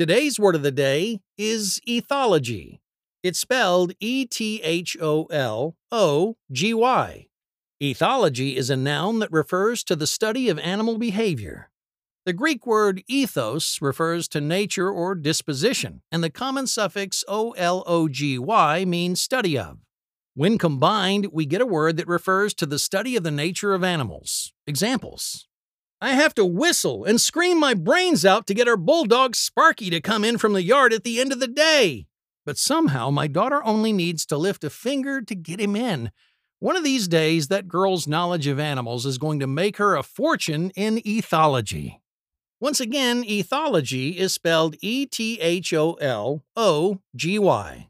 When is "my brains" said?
27.60-28.24